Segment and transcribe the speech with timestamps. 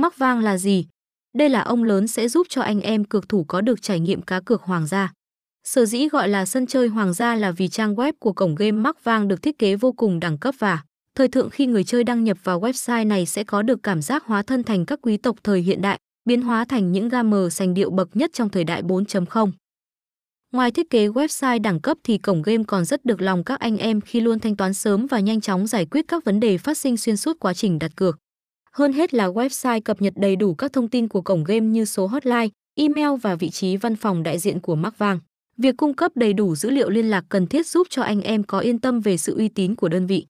[0.00, 0.86] Mắc vang là gì?
[1.36, 4.22] Đây là ông lớn sẽ giúp cho anh em cược thủ có được trải nghiệm
[4.22, 5.12] cá cược hoàng gia.
[5.64, 8.72] Sở dĩ gọi là sân chơi hoàng gia là vì trang web của cổng game
[8.72, 10.82] Mắc Vang được thiết kế vô cùng đẳng cấp và
[11.14, 14.24] thời thượng khi người chơi đăng nhập vào website này sẽ có được cảm giác
[14.24, 17.74] hóa thân thành các quý tộc thời hiện đại, biến hóa thành những gamer sành
[17.74, 19.50] điệu bậc nhất trong thời đại 4.0.
[20.52, 23.76] Ngoài thiết kế website đẳng cấp thì cổng game còn rất được lòng các anh
[23.76, 26.78] em khi luôn thanh toán sớm và nhanh chóng giải quyết các vấn đề phát
[26.78, 28.18] sinh xuyên suốt quá trình đặt cược.
[28.78, 31.84] Hơn hết là website cập nhật đầy đủ các thông tin của cổng game như
[31.84, 35.18] số hotline, email và vị trí văn phòng đại diện của Mark Vàng.
[35.56, 38.42] Việc cung cấp đầy đủ dữ liệu liên lạc cần thiết giúp cho anh em
[38.42, 40.26] có yên tâm về sự uy tín của đơn vị.